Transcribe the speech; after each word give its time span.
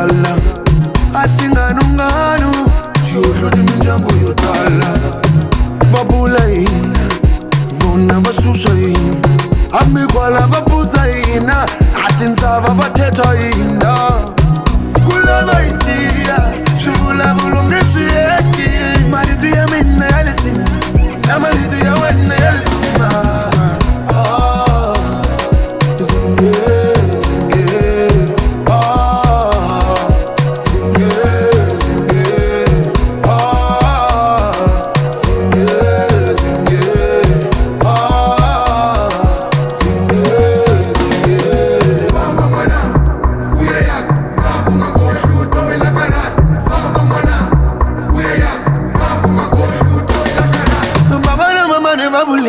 tala 0.00 0.34
asingani 1.22 1.80
ungano 1.84 2.52
xiyohloti 3.06 3.62
mindyangu 3.68 4.10
yo 4.24 4.32
tala 4.42 4.90
va 5.92 6.00
bula 6.10 6.42
hina 6.52 7.02
vona 7.78 8.14
va 8.24 8.32
susa 8.40 8.72
hina 8.80 9.16
hambikwala 9.74 10.40
va 10.52 10.60
buza 10.68 11.02
hina 11.14 11.56
a 12.06 12.08
tindzava 12.18 12.70
va 12.80 12.88
thetha 12.96 13.28
hina 13.40 13.92
ku 15.04 15.14
lava 15.26 15.56
hi 15.66 15.89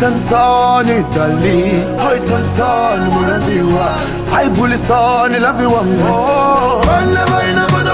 Samson 0.00 0.86
Italy 0.90 1.62
Hi 1.98 2.16
Samson 2.18 3.00
Muranziwa 3.14 3.88
Hi 4.30 4.48
Bulisan 4.54 5.32
Love 5.40 5.60
you 5.60 5.74
one 5.74 5.96
more 7.74 7.87